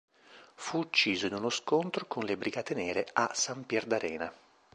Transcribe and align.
Fu 0.55 0.79
ucciso 0.79 1.27
in 1.27 1.35
uno 1.35 1.51
scontro 1.51 2.05
con 2.07 2.23
le 2.23 2.35
Brigate 2.35 2.73
Nere 2.73 3.07
a 3.13 3.33
Sampierdarena. 3.35 4.33